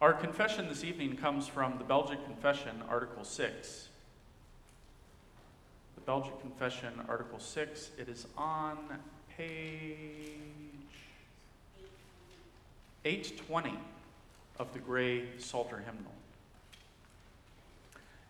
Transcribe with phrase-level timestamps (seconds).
[0.00, 3.88] Our confession this evening comes from the Belgic Confession, Article 6.
[5.94, 7.90] The Belgic Confession, Article 6.
[7.98, 8.78] It is on
[9.36, 10.32] page
[13.04, 13.74] 820
[14.58, 16.14] of the gray Psalter hymnal.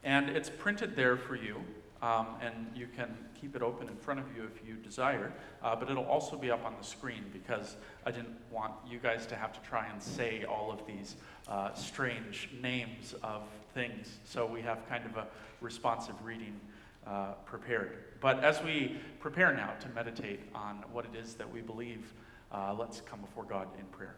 [0.03, 1.63] And it's printed there for you,
[2.03, 5.33] um, and you can keep it open in front of you if you desire.
[5.63, 7.77] Uh, but it'll also be up on the screen because
[8.07, 11.17] I didn't want you guys to have to try and say all of these
[11.49, 13.43] uh, strange names of
[13.75, 14.19] things.
[14.25, 15.27] So we have kind of a
[15.61, 16.59] responsive reading
[17.07, 18.05] uh, prepared.
[18.21, 22.13] But as we prepare now to meditate on what it is that we believe,
[22.53, 24.17] uh, let's come before God in prayer.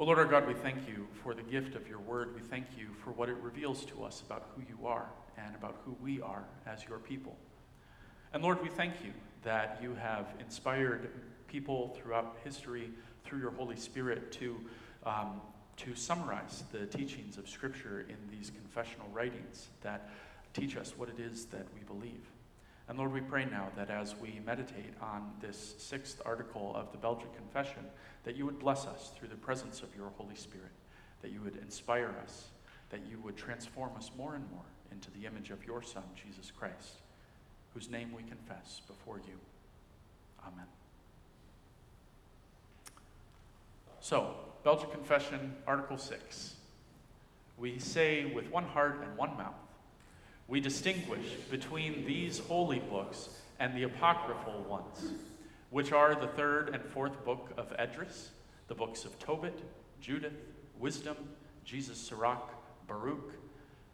[0.00, 2.34] Oh Lord our God, we thank you for the gift of your word.
[2.34, 5.82] We thank you for what it reveals to us about who you are and about
[5.84, 7.36] who we are as your people.
[8.32, 11.10] And Lord, we thank you that you have inspired
[11.48, 12.90] people throughout history
[13.24, 14.58] through your Holy Spirit to,
[15.04, 15.42] um,
[15.76, 20.08] to summarize the teachings of Scripture in these confessional writings that
[20.54, 22.24] teach us what it is that we believe.
[22.90, 26.98] And Lord, we pray now that as we meditate on this sixth article of the
[26.98, 27.84] Belgian Confession,
[28.24, 30.72] that you would bless us through the presence of your Holy Spirit,
[31.22, 32.48] that you would inspire us,
[32.88, 36.50] that you would transform us more and more into the image of your Son, Jesus
[36.50, 37.02] Christ,
[37.74, 39.38] whose name we confess before you.
[40.44, 40.66] Amen.
[44.00, 46.56] So, Belgian Confession, Article 6.
[47.56, 49.54] We say with one heart and one mouth,
[50.50, 53.28] we distinguish between these holy books
[53.60, 55.12] and the apocryphal ones,
[55.70, 58.30] which are the third and fourth book of Esdras,
[58.66, 59.62] the books of Tobit,
[60.00, 60.34] Judith,
[60.76, 61.16] Wisdom,
[61.64, 62.52] Jesus Sirach,
[62.88, 63.32] Baruch,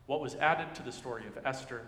[0.06, 1.82] what was added to the story of Esther,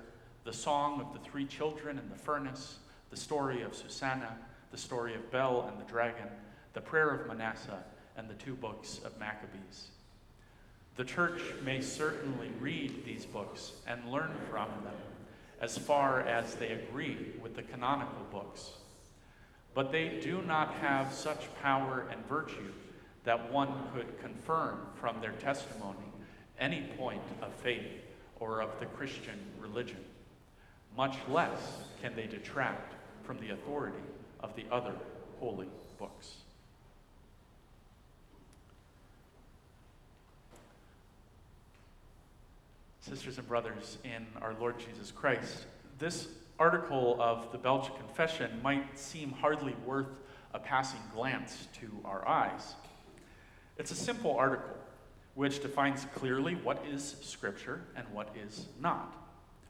[0.44, 4.36] the song of the three children in the furnace, the story of Susanna,
[4.70, 6.28] the story of Bel and the dragon,
[6.74, 7.82] the prayer of Manasseh,
[8.18, 9.88] and the two books of Maccabees.
[10.98, 14.96] The church may certainly read these books and learn from them
[15.60, 18.72] as far as they agree with the canonical books.
[19.74, 22.72] But they do not have such power and virtue
[23.22, 26.12] that one could confirm from their testimony
[26.58, 28.02] any point of faith
[28.40, 30.04] or of the Christian religion.
[30.96, 31.60] Much less
[32.02, 34.02] can they detract from the authority
[34.40, 34.94] of the other
[35.38, 36.38] holy books.
[43.08, 45.64] Sisters and brothers in our Lord Jesus Christ,
[45.98, 50.20] this article of the Belgic Confession might seem hardly worth
[50.52, 52.74] a passing glance to our eyes.
[53.78, 54.76] It's a simple article
[55.36, 59.16] which defines clearly what is Scripture and what is not.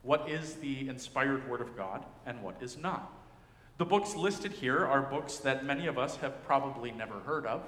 [0.02, 3.12] What is the inspired Word of God and what is not.
[3.76, 7.62] The books listed here are books that many of us have probably never heard of,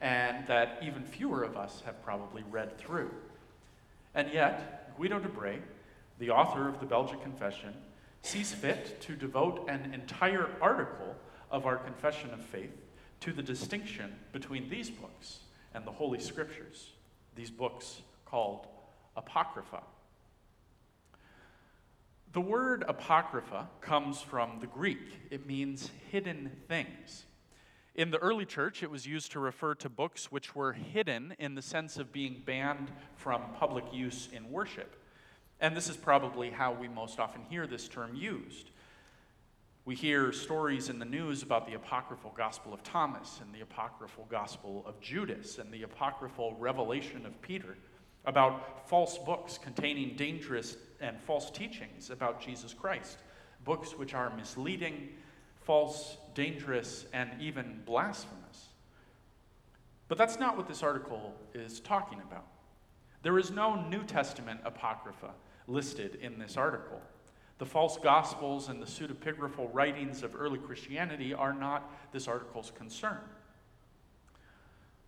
[0.00, 3.10] and that even fewer of us have probably read through.
[4.14, 5.62] And yet, Guido de Brès,
[6.18, 7.72] the author of the Belgic Confession,
[8.20, 11.16] sees fit to devote an entire article
[11.50, 12.76] of our Confession of Faith
[13.20, 15.38] to the distinction between these books
[15.72, 16.90] and the Holy Scriptures,
[17.34, 18.66] these books called
[19.16, 19.80] Apocrypha.
[22.34, 27.24] The word Apocrypha comes from the Greek, it means hidden things.
[27.94, 31.56] In the early church, it was used to refer to books which were hidden in
[31.56, 34.96] the sense of being banned from public use in worship.
[35.60, 38.70] And this is probably how we most often hear this term used.
[39.84, 44.26] We hear stories in the news about the apocryphal Gospel of Thomas and the apocryphal
[44.30, 47.76] Gospel of Judas and the apocryphal Revelation of Peter
[48.24, 53.18] about false books containing dangerous and false teachings about Jesus Christ,
[53.64, 55.08] books which are misleading
[55.62, 58.68] false, dangerous, and even blasphemous.
[60.08, 62.46] But that's not what this article is talking about.
[63.22, 65.32] There is no New Testament apocrypha
[65.66, 66.98] listed in this article.
[67.58, 73.18] The false gospels and the pseudepigraphal writings of early Christianity are not this article's concern.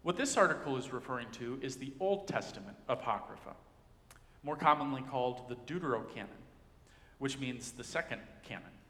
[0.03, 3.55] What this article is referring to is the Old Testament Apocrypha,
[4.43, 6.43] more commonly called the Deuterocanon,
[7.17, 8.82] which means the second canon.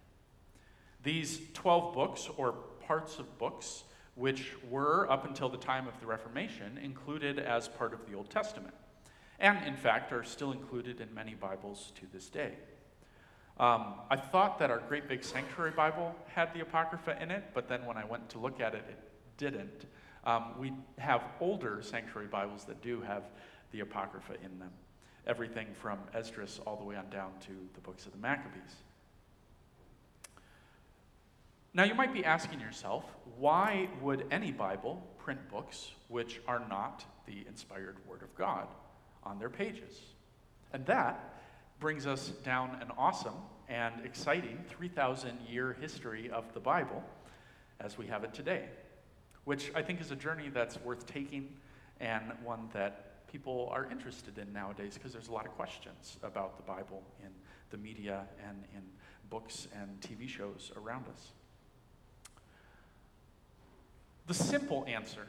[1.02, 2.52] These 12 books, or
[2.86, 3.84] parts of books,
[4.14, 8.30] which were, up until the time of the Reformation, included as part of the Old
[8.30, 8.74] Testament,
[9.40, 12.52] and in fact are still included in many Bibles to this day.
[13.58, 17.68] Um, I thought that our great big sanctuary Bible had the Apocrypha in it, but
[17.68, 18.98] then when I went to look at it, it
[19.36, 19.86] didn't.
[20.24, 23.24] Um, we have older sanctuary Bibles that do have
[23.72, 24.70] the Apocrypha in them,
[25.26, 28.76] everything from Esdras all the way on down to the books of the Maccabees.
[31.74, 33.04] Now, you might be asking yourself,
[33.38, 38.66] why would any Bible print books which are not the inspired Word of God
[39.22, 40.00] on their pages.
[40.72, 41.38] And that
[41.78, 43.34] brings us down an awesome
[43.68, 47.02] and exciting 3,000 year history of the Bible
[47.80, 48.66] as we have it today,
[49.44, 51.48] which I think is a journey that's worth taking
[52.00, 56.56] and one that people are interested in nowadays because there's a lot of questions about
[56.56, 57.30] the Bible in
[57.70, 58.82] the media and in
[59.30, 61.32] books and TV shows around us.
[64.26, 65.26] The simple answer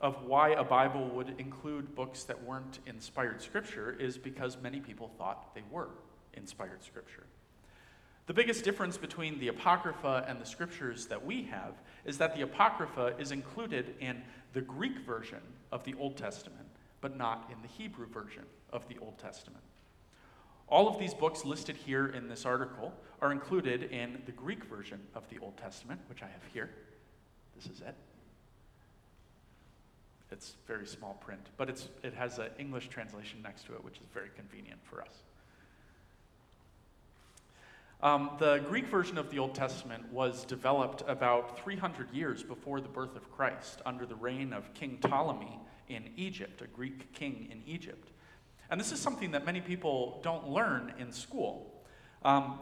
[0.00, 5.10] of why a Bible would include books that weren't inspired scripture is because many people
[5.18, 5.88] thought they were
[6.34, 7.24] inspired scripture.
[8.26, 11.72] The biggest difference between the Apocrypha and the scriptures that we have
[12.04, 14.22] is that the Apocrypha is included in
[14.52, 15.40] the Greek version
[15.72, 16.68] of the Old Testament,
[17.00, 19.64] but not in the Hebrew version of the Old Testament.
[20.68, 22.92] All of these books listed here in this article
[23.22, 26.70] are included in the Greek version of the Old Testament, which I have here.
[27.56, 27.94] This is it.
[30.30, 33.96] It's very small print, but it's, it has an English translation next to it, which
[33.96, 35.22] is very convenient for us.
[38.00, 42.88] Um, the Greek version of the Old Testament was developed about 300 years before the
[42.88, 45.58] birth of Christ under the reign of King Ptolemy
[45.88, 48.10] in Egypt, a Greek king in Egypt.
[48.70, 51.74] And this is something that many people don't learn in school.
[52.22, 52.60] Um,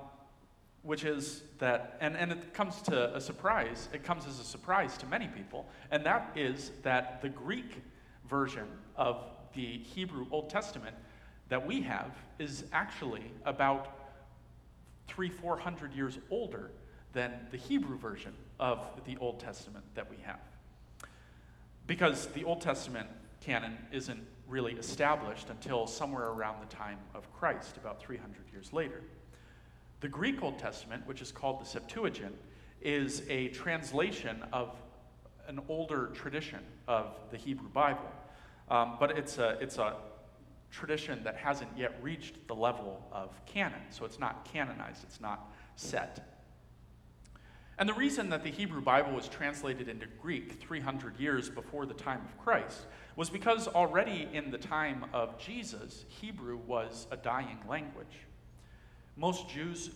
[0.87, 4.97] which is that, and, and it comes to a surprise, it comes as a surprise
[4.99, 7.83] to many people, and that is that the Greek
[8.29, 8.67] version
[8.97, 9.25] of
[9.55, 10.95] the Hebrew Old Testament
[11.49, 14.11] that we have is actually about
[15.09, 16.71] three, four hundred years older
[17.13, 20.41] than the Hebrew version of the Old Testament that we have.
[21.87, 23.09] Because the Old Testament
[23.41, 29.03] canon isn't really established until somewhere around the time of Christ, about 300 years later.
[30.01, 32.35] The Greek Old Testament, which is called the Septuagint,
[32.83, 34.77] is a translation of
[35.49, 38.11] an older tradition of the Hebrew Bible.
[38.69, 39.97] Um, but it's a, it's a
[40.71, 43.81] tradition that hasn't yet reached the level of canon.
[43.91, 46.37] So it's not canonized, it's not set.
[47.79, 51.95] And the reason that the Hebrew Bible was translated into Greek 300 years before the
[51.95, 57.59] time of Christ was because already in the time of Jesus, Hebrew was a dying
[57.69, 58.27] language.
[59.17, 59.91] Most Jews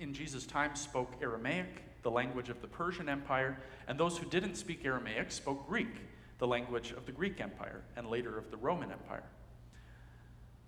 [0.00, 4.56] in Jesus' time spoke Aramaic, the language of the Persian Empire, and those who didn't
[4.56, 5.96] speak Aramaic spoke Greek,
[6.38, 9.22] the language of the Greek Empire, and later of the Roman Empire.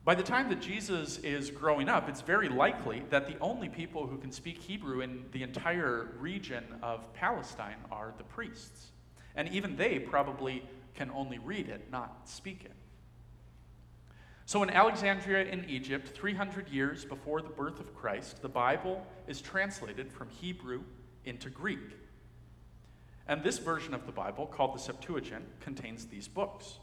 [0.05, 4.07] By the time that Jesus is growing up, it's very likely that the only people
[4.07, 8.93] who can speak Hebrew in the entire region of Palestine are the priests.
[9.35, 10.63] And even they probably
[10.95, 12.73] can only read it, not speak it.
[14.49, 19.41] So, in Alexandria in Egypt, 300 years before the birth of Christ, the Bible is
[19.41, 20.83] translated from Hebrew
[21.25, 21.99] into Greek.
[23.27, 26.79] And this version of the Bible, called the Septuagint, contains these books.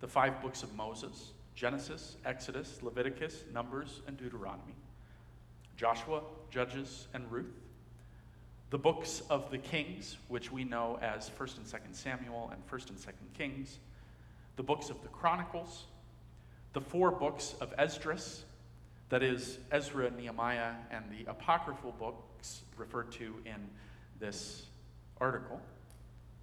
[0.00, 4.74] The five books of Moses Genesis, Exodus, Leviticus, Numbers, and Deuteronomy,
[5.76, 7.60] Joshua, Judges, and Ruth,
[8.70, 12.90] the books of the kings, which we know as 1st and 2nd Samuel and 1st
[12.90, 13.78] and 2nd Kings,
[14.56, 15.84] the books of the Chronicles,
[16.78, 18.44] the four books of Esdras,
[19.08, 23.68] that is, Ezra, Nehemiah, and the apocryphal books referred to in
[24.20, 24.66] this
[25.20, 25.60] article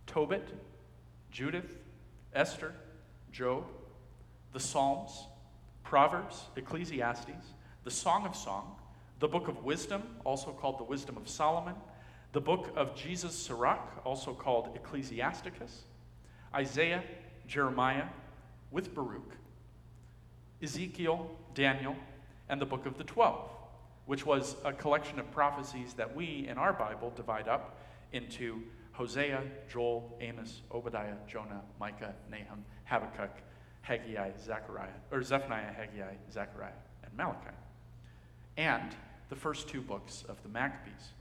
[0.07, 0.45] Tobit,
[1.31, 1.77] Judith,
[2.33, 2.73] Esther,
[3.31, 3.63] Job,
[4.51, 5.24] the Psalms,
[5.86, 7.53] Proverbs, Ecclesiastes,
[7.86, 8.75] the Song of Song,
[9.21, 11.75] the Book of Wisdom, also called the Wisdom of Solomon,
[12.33, 15.83] the Book of Jesus Sirach, also called Ecclesiasticus,
[16.53, 17.05] Isaiah,
[17.48, 18.07] Jeremiah,
[18.69, 19.31] with Baruch,
[20.65, 21.95] Ezekiel, Daniel,
[22.50, 23.51] and the book of the Twelve,
[24.07, 27.77] which was a collection of prophecies that we in our Bible divide up
[28.13, 33.29] into Hosea, Joel, Amos, Obadiah, Jonah, Micah, Nahum, Habakkuk,
[33.81, 36.72] Haggai, Zechariah, or Zephaniah, Haggai, Zechariah,
[37.03, 37.55] and Malachi,
[38.57, 38.95] and
[39.29, 41.12] the first two books of the Maccabees.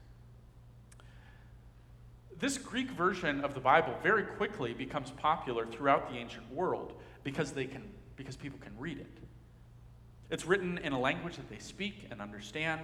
[2.39, 7.53] This Greek version of the Bible very quickly becomes popular throughout the ancient world because
[7.53, 7.83] they can
[8.17, 9.24] because people can read it.
[10.31, 12.81] It's written in a language that they speak and understand.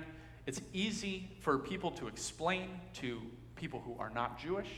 [0.46, 3.20] It's easy for people to explain to
[3.56, 4.68] people who are not Jewish.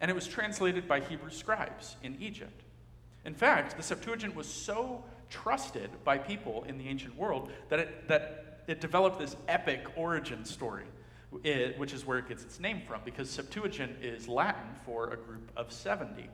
[0.00, 2.62] And it was translated by Hebrew scribes in Egypt.
[3.24, 8.08] In fact, the Septuagint was so trusted by people in the ancient world that it,
[8.08, 10.84] that it developed this epic origin story,
[11.76, 15.50] which is where it gets its name from, because Septuagint is Latin for a group
[15.56, 16.28] of 70.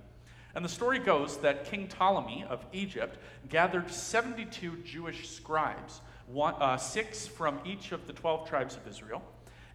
[0.58, 3.16] And the story goes that King Ptolemy of Egypt
[3.48, 9.22] gathered 72 Jewish scribes, one, uh, six from each of the 12 tribes of Israel,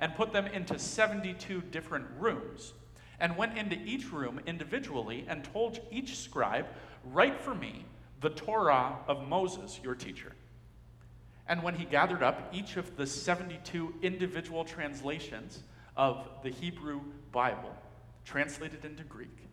[0.02, 2.74] and put them into 72 different rooms.
[3.22, 6.66] and went into each room individually and told each scribe,
[7.06, 7.86] Write for me
[8.20, 10.34] the Torah of Moses, your teacher.
[11.48, 15.64] And when he gathered up each of the 72 individual translations
[15.96, 17.00] of the Hebrew
[17.32, 17.74] Bible,
[18.26, 19.44] translated into Greek,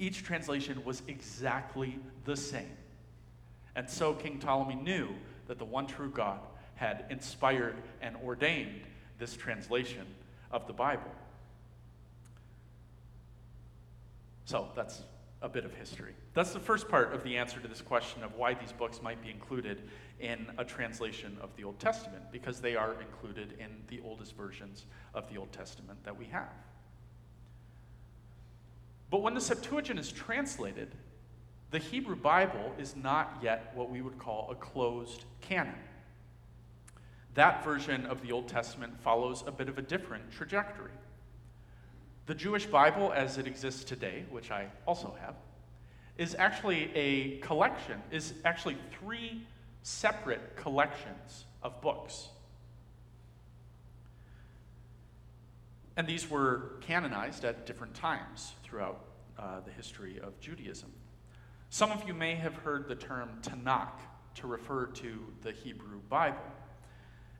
[0.00, 2.76] each translation was exactly the same.
[3.76, 5.10] And so King Ptolemy knew
[5.46, 6.40] that the one true God
[6.74, 8.82] had inspired and ordained
[9.18, 10.06] this translation
[10.50, 11.12] of the Bible.
[14.46, 15.02] So that's
[15.42, 16.14] a bit of history.
[16.34, 19.22] That's the first part of the answer to this question of why these books might
[19.22, 19.82] be included
[20.18, 24.86] in a translation of the Old Testament, because they are included in the oldest versions
[25.14, 26.52] of the Old Testament that we have.
[29.10, 30.94] But when the Septuagint is translated,
[31.70, 35.74] the Hebrew Bible is not yet what we would call a closed canon.
[37.34, 40.90] That version of the Old Testament follows a bit of a different trajectory.
[42.26, 45.34] The Jewish Bible, as it exists today, which I also have,
[46.16, 49.46] is actually a collection, is actually three
[49.82, 52.28] separate collections of books.
[56.00, 59.04] And these were canonized at different times throughout
[59.38, 60.90] uh, the history of Judaism.
[61.68, 64.00] Some of you may have heard the term Tanakh
[64.36, 66.40] to refer to the Hebrew Bible.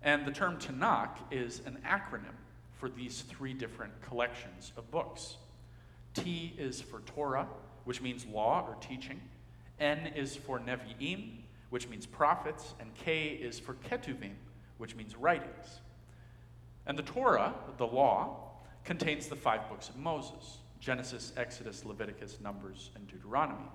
[0.02, 2.34] And the term Tanakh is an acronym
[2.78, 5.38] for these three different collections of books.
[6.12, 7.48] T is for Torah,
[7.86, 9.22] which means law or teaching.
[9.78, 11.30] N is for Nevi'im,
[11.70, 12.74] which means prophets.
[12.78, 14.34] And K is for Ketuvim,
[14.76, 15.80] which means writings.
[16.86, 18.48] And the Torah, the law,
[18.84, 23.68] contains the five books of Moses Genesis, Exodus, Leviticus, Numbers, and Deuteronomy.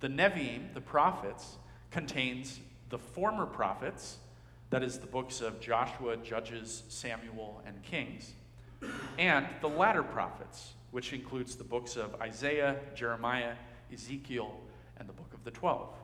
[0.00, 1.56] The Nevi'im, the prophets,
[1.90, 2.60] contains
[2.90, 4.18] the former prophets,
[4.68, 8.34] that is, the books of Joshua, Judges, Samuel, and Kings,
[9.18, 13.54] and the latter prophets, which includes the books of Isaiah, Jeremiah,
[13.92, 14.60] Ezekiel,
[14.98, 15.94] and the book of the Twelve.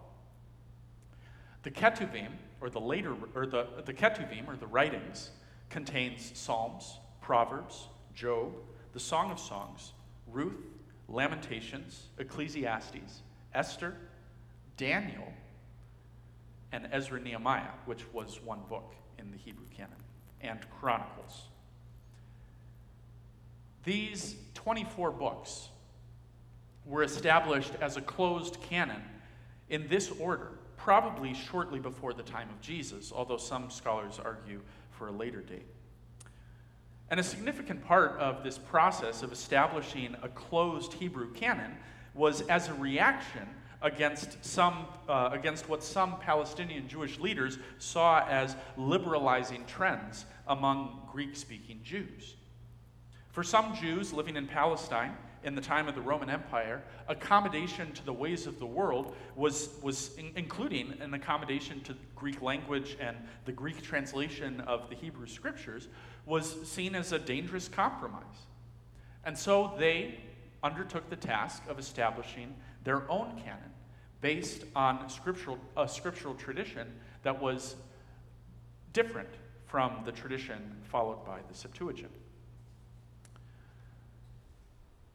[1.63, 2.31] The Ketuvim,
[2.61, 5.31] or the later, or the, the Ketuvim, or the writings,
[5.69, 8.55] contains Psalms, Proverbs, Job,
[8.95, 9.93] the Song of Songs,
[10.27, 10.65] Ruth,
[11.07, 13.23] Lamentations, Ecclesiastes,
[13.55, 13.95] Esther,
[14.77, 15.33] Daniel,
[16.73, 19.93] and Ezra Nehemiah, which was one book in the Hebrew canon,
[20.41, 21.49] and Chronicles.
[23.85, 25.69] These 24 books
[26.87, 29.03] were established as a closed canon
[29.69, 35.09] in this order, probably shortly before the time of Jesus, although some scholars argue for
[35.09, 35.67] a later date.
[37.11, 41.77] And a significant part of this process of establishing a closed Hebrew canon
[42.15, 43.47] was as a reaction
[43.83, 51.37] against, some, uh, against what some Palestinian Jewish leaders saw as liberalizing trends among Greek
[51.37, 52.35] speaking Jews.
[53.31, 58.05] For some Jews living in Palestine in the time of the Roman Empire, accommodation to
[58.05, 63.17] the ways of the world was, was in, including an accommodation to Greek language and
[63.45, 65.87] the Greek translation of the Hebrew scriptures,
[66.27, 68.25] was seen as a dangerous compromise.
[69.25, 70.19] And so they
[70.65, 73.71] undertook the task of establishing their own canon
[74.21, 77.77] based on scriptural, a scriptural tradition that was
[78.93, 79.29] different
[79.67, 80.59] from the tradition
[80.91, 82.11] followed by the Septuagint.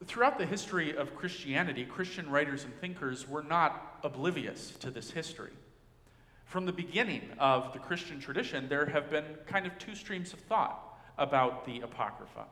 [0.07, 5.51] Throughout the history of Christianity, Christian writers and thinkers were not oblivious to this history.
[6.45, 10.39] From the beginning of the Christian tradition, there have been kind of two streams of
[10.39, 12.45] thought about the Apocrypha.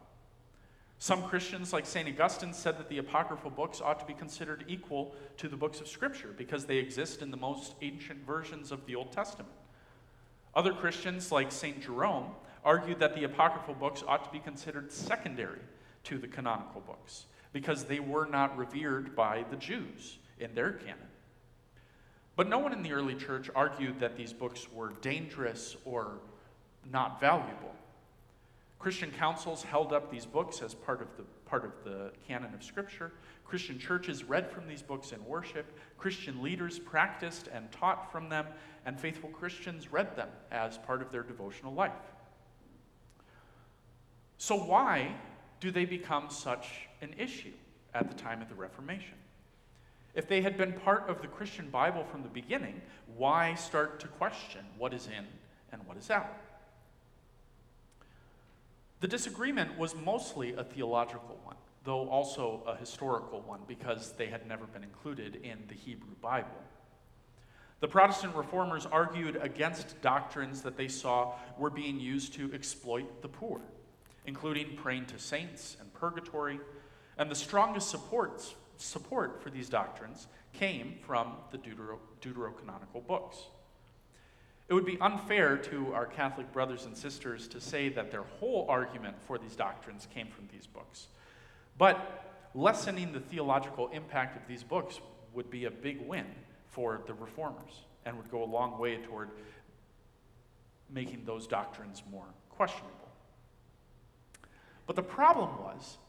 [1.00, 2.08] Some Christians, like St.
[2.08, 5.88] Augustine, said that the apocryphal books ought to be considered equal to the books of
[5.88, 9.50] Scripture because they exist in the most ancient versions of the Old Testament.
[10.54, 11.82] Other Christians, like St.
[11.82, 12.28] Jerome,
[12.64, 15.62] argued that the apocryphal books ought to be considered secondary
[16.04, 20.98] to the canonical books because they were not revered by the Jews in their canon.
[22.36, 26.20] But no one in the early church argued that these books were dangerous or
[26.90, 27.76] not valuable.
[28.80, 32.64] Christian councils held up these books as part of the part of the canon of
[32.64, 33.12] Scripture.
[33.44, 35.66] Christian churches read from these books in worship.
[35.98, 38.46] Christian leaders practiced and taught from them,
[38.86, 41.92] and faithful Christians read them as part of their devotional life.
[44.38, 45.16] So, why
[45.60, 47.54] do they become such an issue
[47.94, 49.16] at the time of the Reformation?
[50.16, 52.82] If they had been part of the Christian Bible from the beginning,
[53.16, 55.26] why start to question what is in
[55.72, 56.36] and what is out?
[59.02, 64.46] The disagreement was mostly a theological one, though also a historical one, because they had
[64.48, 66.50] never been included in the Hebrew Bible.
[67.80, 73.30] The Protestant reformers argued against doctrines that they saw were being used to exploit the
[73.30, 73.62] poor,
[74.30, 76.60] including praying to saints and purgatory,
[77.18, 83.38] And the strongest supports, support for these doctrines came from the Deutero- deuterocanonical books.
[84.68, 88.68] It would be unfair to our Catholic brothers and sisters to say that their whole
[88.70, 91.08] argument for these doctrines came from these books.
[91.80, 95.02] But lessening the theological impact of these books
[95.34, 96.28] would be a big win
[96.68, 99.32] for the reformers and would go a long way toward
[100.88, 103.09] making those doctrines more questionable.
[104.90, 106.00] But the problem was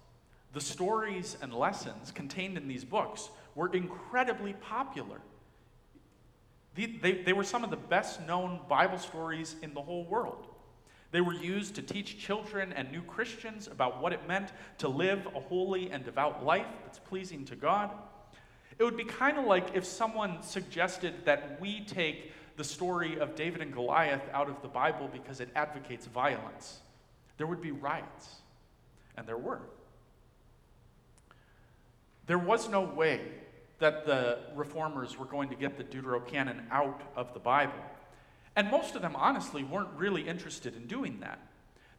[0.54, 5.20] the stories and lessons contained in these books were incredibly popular.
[6.74, 10.46] They, they, they, were some of the best known Bible stories in the whole world.
[11.10, 15.28] They were used to teach children and new Christians about what it meant to live
[15.36, 17.90] a holy and devout life that's pleasing to God.
[18.78, 23.34] It would be kind of like if someone suggested that we take the story of
[23.34, 26.78] David and Goliath out of the Bible because it advocates violence.
[27.36, 28.39] There would be riots,
[29.20, 29.60] and there were.
[32.26, 33.20] There was no way
[33.78, 37.84] that the reformers were going to get the Deuterocanon out of the Bible.
[38.56, 41.38] And most of them, honestly, weren't really interested in doing that.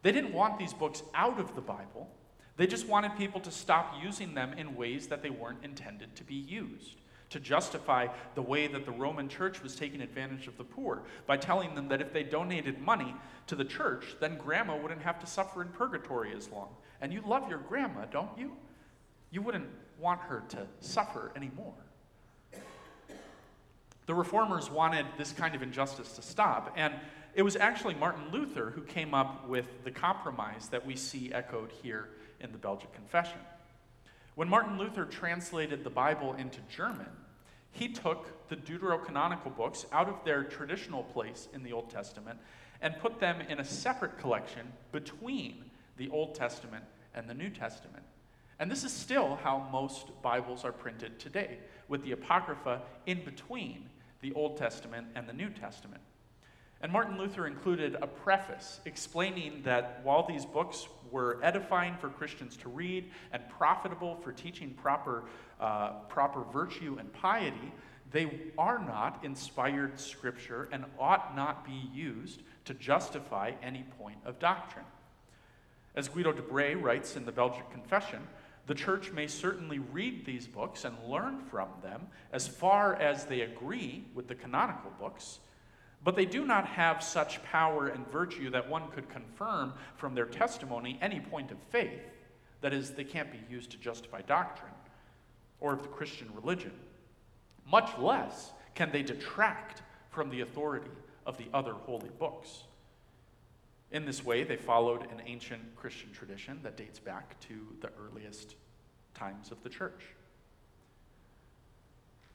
[0.02, 2.10] They didn't want these books out of the Bible,
[2.58, 6.24] they just wanted people to stop using them in ways that they weren't intended to
[6.24, 6.98] be used.
[7.32, 11.38] To justify the way that the Roman church was taking advantage of the poor by
[11.38, 13.16] telling them that if they donated money
[13.48, 16.70] to the church, then grandma wouldn't have to suffer in purgatory as long.
[17.00, 18.52] And you love your grandma, don't you?
[19.32, 21.74] You wouldn't want her to suffer anymore.
[24.08, 26.94] The reformers wanted this kind of injustice to stop, and
[27.34, 31.72] it was actually Martin Luther who came up with the compromise that we see echoed
[31.82, 32.10] here
[32.42, 33.40] in the Belgic Confession.
[34.36, 37.08] When Martin Luther translated the Bible into German,
[37.72, 42.40] he took the deuterocanonical books out of their traditional place in the Old Testament
[42.82, 45.66] and put them in a separate collection between
[45.98, 48.04] the Old Testament and the New Testament.
[48.60, 53.90] And this is still how most Bibles are printed today, with the Apocrypha in between
[54.22, 56.02] the Old Testament and the New Testament.
[56.82, 62.58] And Martin Luther included a preface explaining that while these books were edifying for Christians
[62.58, 65.26] to read and profitable for teaching proper,
[65.60, 67.72] uh, proper virtue and piety,
[68.12, 74.40] they are not inspired scripture and ought not be used to justify any point of
[74.40, 74.86] doctrine.
[75.96, 78.28] As Guido de Brès writes in the Belgic Confession,
[78.68, 83.42] the church may certainly read these books and learn from them as far as they
[83.42, 85.40] agree with the canonical books,
[86.04, 90.26] but they do not have such power and virtue that one could confirm from their
[90.26, 92.02] testimony any point of faith.
[92.62, 94.74] That is, they can't be used to justify doctrine
[95.60, 96.74] or of the Christian religion.
[97.70, 100.90] Much less can they detract from the authority
[101.26, 102.64] of the other holy books.
[103.92, 108.56] In this way, they followed an ancient Christian tradition that dates back to the earliest
[109.14, 110.02] times of the church.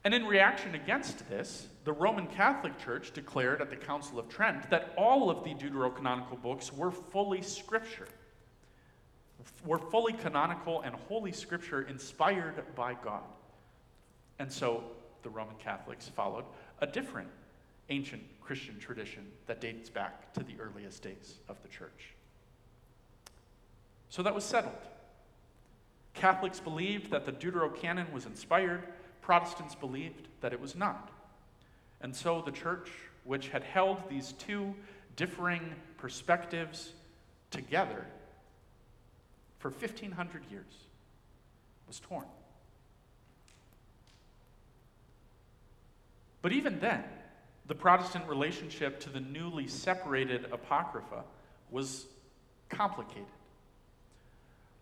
[0.06, 4.70] And in reaction against this, the Roman Catholic Church declared at the Council of Trent
[4.70, 8.06] that all of the deuterocanonical books were fully scripture,
[9.64, 13.24] were fully canonical and holy scripture inspired by God.
[14.38, 14.84] And so
[15.24, 16.44] the Roman Catholics followed
[16.80, 17.30] a different
[17.88, 22.14] ancient Christian tradition that dates back to the earliest days of the church.
[24.10, 24.86] So that was settled.
[26.14, 28.84] Catholics believed that the Deuterocanon was inspired,
[29.26, 31.10] Protestants believed that it was not.
[32.00, 32.88] And so the church,
[33.24, 34.72] which had held these two
[35.16, 36.92] differing perspectives
[37.50, 38.06] together
[39.58, 40.64] for 1,500 years,
[41.88, 42.26] was torn.
[46.40, 47.02] But even then,
[47.66, 51.24] the Protestant relationship to the newly separated Apocrypha
[51.72, 52.06] was
[52.68, 53.26] complicated.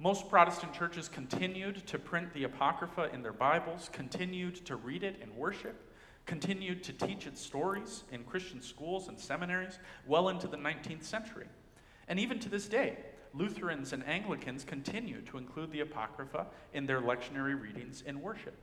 [0.04, 5.18] Most Protestant churches continued to print the Apocrypha in their Bibles, continued to read it
[5.22, 5.94] in worship,
[6.26, 11.46] continued to teach its stories in Christian schools and seminaries well into the 19th century.
[12.06, 12.98] And even to this day,
[13.32, 18.62] Lutherans and Anglicans continue to include the Apocrypha in their lectionary readings in worship.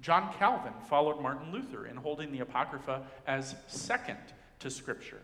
[0.00, 4.18] John Calvin followed Martin Luther in holding the Apocrypha as second
[4.60, 5.22] to Scripture.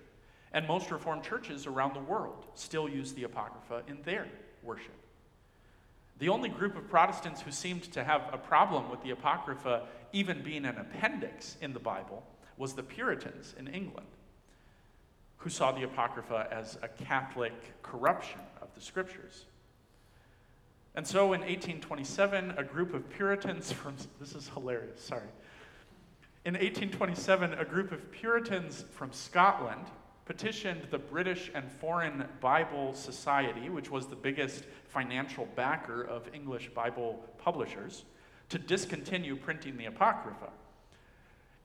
[0.52, 4.26] And most Reformed churches around the world still use the Apocrypha in their
[4.64, 4.99] worship.
[6.20, 10.42] The only group of Protestants who seemed to have a problem with the Apocrypha even
[10.42, 12.22] being an appendix in the Bible
[12.58, 14.06] was the Puritans in England,
[15.38, 19.46] who saw the Apocrypha as a Catholic corruption of the Scriptures.
[20.94, 25.22] And so in 1827, a group of Puritans from, this is hilarious, sorry.
[26.44, 29.86] In 1827, a group of Puritans from Scotland,
[30.30, 36.68] petitioned the British and Foreign Bible Society, which was the biggest financial backer of English
[36.68, 38.04] Bible publishers,
[38.48, 40.50] to discontinue printing the Apocrypha.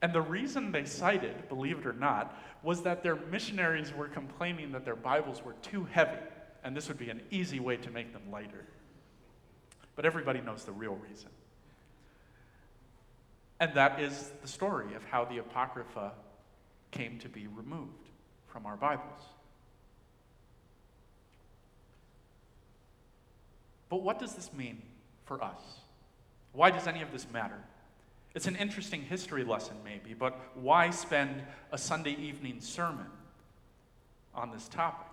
[0.01, 4.71] And the reason they cited, believe it or not, was that their missionaries were complaining
[4.71, 6.17] that their Bibles were too heavy,
[6.63, 8.65] and this would be an easy way to make them lighter.
[9.95, 11.29] But everybody knows the real reason.
[13.59, 16.13] And that is the story of how the Apocrypha
[16.89, 18.04] came to be removed
[18.55, 19.19] from our Bibles.
[23.89, 24.81] But what does this mean
[25.25, 25.59] for us?
[26.53, 27.59] Why does any of this matter?
[28.33, 33.07] It's an interesting history lesson, maybe, but why spend a Sunday evening sermon
[34.33, 35.07] on this topic?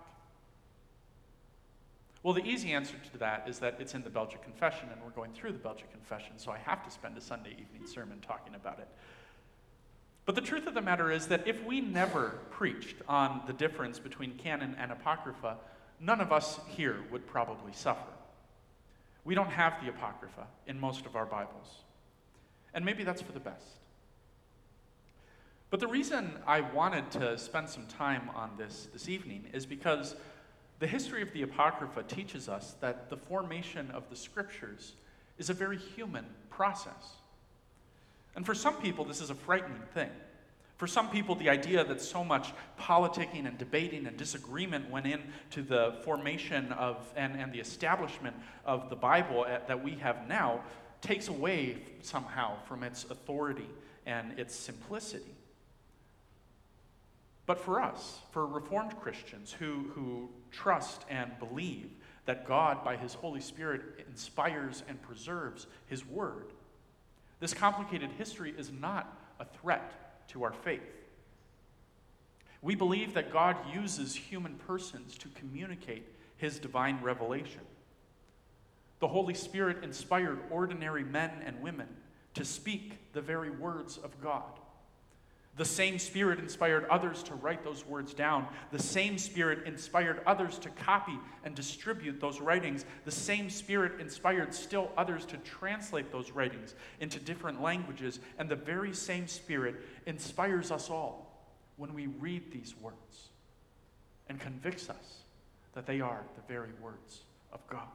[2.23, 5.09] Well, the easy answer to that is that it's in the Belgic Confession, and we're
[5.09, 8.55] going through the Belgic Confession, so I have to spend a Sunday evening sermon talking
[8.55, 8.87] about it.
[10.25, 13.99] But the truth of the matter is that if we never preached on the difference
[13.99, 15.57] between canon and apocrypha,
[15.99, 18.11] none of us here would probably suffer.
[19.25, 21.83] We don't have the apocrypha in most of our Bibles.
[22.73, 23.65] And maybe that's for the best.
[25.69, 30.15] But the reason I wanted to spend some time on this this evening is because
[30.79, 34.93] the history of the Apocrypha teaches us that the formation of the scriptures
[35.37, 37.22] is a very human process.
[38.35, 40.09] And for some people, this is a frightening thing.
[40.77, 45.61] For some people, the idea that so much politicking and debating and disagreement went into
[45.61, 50.61] the formation of and, and the establishment of the Bible eh, that we have now
[51.01, 53.69] takes away somehow from its authority
[54.05, 55.35] and its simplicity.
[57.45, 61.91] But for us, for Reformed Christians who, who trust and believe
[62.25, 66.52] that God, by His Holy Spirit, inspires and preserves His Word,
[67.39, 70.81] this complicated history is not a threat to our faith.
[72.61, 77.61] We believe that God uses human persons to communicate his divine revelation.
[78.99, 81.87] The Holy Spirit inspired ordinary men and women
[82.35, 84.59] to speak the very words of God.
[85.55, 88.47] The same Spirit inspired others to write those words down.
[88.71, 92.85] The same Spirit inspired others to copy and distribute those writings.
[93.05, 98.19] The same Spirit inspired still others to translate those writings into different languages.
[98.39, 99.75] And the very same Spirit
[100.07, 103.29] inspires us all when we read these words
[104.29, 105.17] and convicts us
[105.75, 107.87] that they are the very words of God.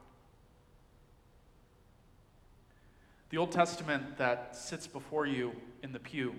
[3.31, 5.51] The Old Testament that sits before you
[5.83, 6.35] in the pew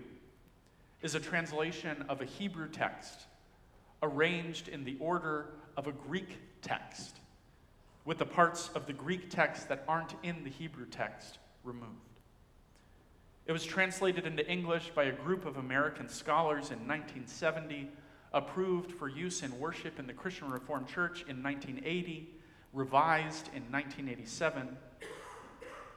[1.02, 3.26] is a translation of a Hebrew text
[4.02, 7.20] arranged in the order of a Greek text,
[8.04, 11.88] with the parts of the Greek text that aren't in the Hebrew text removed.
[13.46, 17.90] It was translated into English by a group of American scholars in 1970,
[18.32, 22.28] approved for use in worship in the Christian Reformed Church in 1980,
[22.72, 24.76] revised in 1987.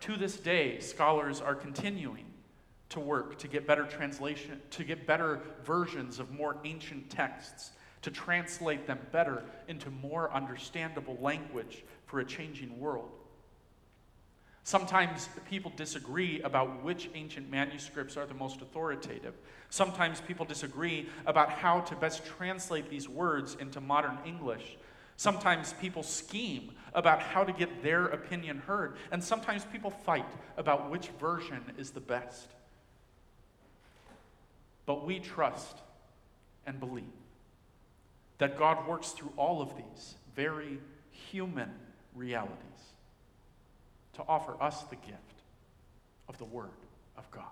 [0.01, 2.25] To this day, scholars are continuing
[2.93, 8.11] to work to get better translation, to get better versions of more ancient texts, to
[8.11, 13.11] translate them better into more understandable language for a changing world.
[14.65, 19.33] Sometimes people disagree about which ancient manuscripts are the most authoritative.
[19.69, 24.77] Sometimes people disagree about how to best translate these words into modern English.
[25.17, 28.95] Sometimes people scheme about how to get their opinion heard.
[29.11, 30.25] And sometimes people fight
[30.57, 32.47] about which version is the best.
[34.85, 35.77] But we trust
[36.65, 37.05] and believe
[38.37, 40.79] that God works through all of these very
[41.11, 41.69] human
[42.15, 42.57] realities
[44.13, 45.41] to offer us the gift
[46.27, 46.69] of the Word
[47.17, 47.45] of God.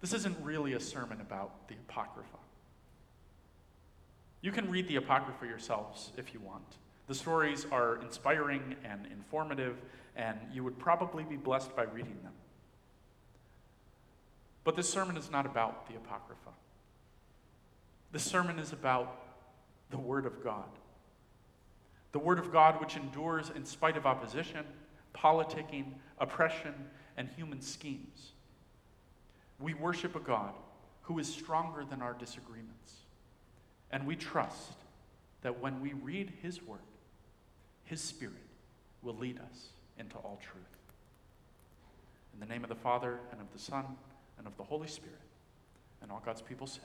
[0.00, 2.38] This isn't really a sermon about the Apocrypha.
[4.40, 6.76] You can read the Apocrypha yourselves if you want.
[7.08, 9.76] The stories are inspiring and informative,
[10.18, 12.32] and you would probably be blessed by reading them.
[14.64, 16.50] But this sermon is not about the Apocrypha.
[18.10, 19.22] This sermon is about
[19.90, 20.68] the Word of God.
[22.12, 24.64] The Word of God, which endures in spite of opposition,
[25.14, 26.74] politicking, oppression,
[27.16, 28.32] and human schemes.
[29.60, 30.52] We worship a God
[31.02, 32.94] who is stronger than our disagreements.
[33.90, 34.72] And we trust
[35.42, 36.80] that when we read His Word,
[37.84, 38.34] His Spirit
[39.02, 40.64] will lead us into all truth.
[42.34, 43.84] In the name of the Father, and of the Son,
[44.38, 45.18] and of the Holy Spirit.
[46.02, 46.84] And all God's people said,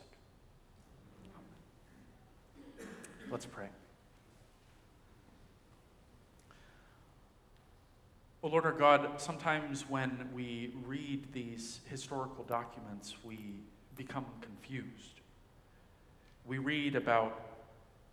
[2.80, 2.88] Amen.
[3.30, 3.68] Let's pray.
[8.42, 13.38] Oh Lord our God, sometimes when we read these historical documents, we
[13.96, 15.22] become confused.
[16.46, 17.53] We read about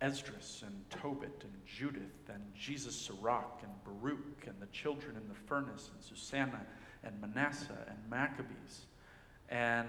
[0.01, 5.35] Esdras and Tobit and Judith and Jesus Sirach and Baruch and the children in the
[5.35, 6.61] furnace and Susanna
[7.03, 8.85] and Manasseh and Maccabees.
[9.49, 9.87] And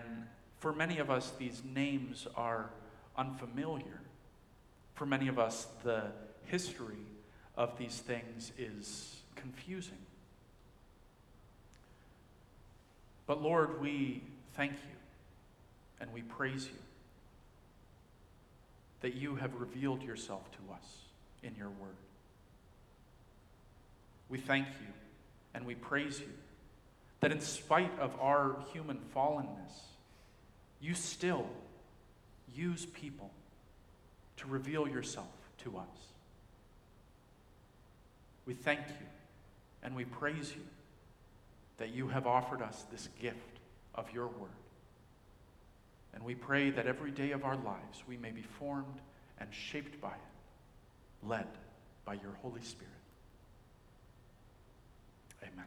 [0.61, 2.71] for many of us, these names are
[3.17, 4.01] unfamiliar.
[4.95, 6.05] For many of us, the
[6.45, 7.07] history
[7.57, 9.99] of these things is confusing.
[13.27, 14.23] But Lord, we
[14.55, 14.97] thank you
[16.01, 16.79] and we praise you
[19.03, 20.87] that you have revealed yourself to us
[21.43, 21.97] in your word.
[24.29, 24.93] We thank you
[25.55, 26.31] and we praise you
[27.21, 29.73] that in spite of our human fallenness,
[30.81, 31.47] you still
[32.55, 33.31] use people
[34.39, 36.13] to reveal yourself to us.
[38.47, 39.07] We thank you
[39.83, 40.63] and we praise you
[41.79, 43.59] that you have offered us this gift
[43.95, 44.51] of your word.
[46.15, 49.01] And we pray that every day of our lives we may be formed
[49.39, 51.47] and shaped by it, led
[52.05, 52.93] by your Holy Spirit.
[55.43, 55.67] Amen.